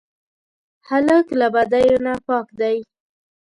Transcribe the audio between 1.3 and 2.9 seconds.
له بدیو نه پاک دی.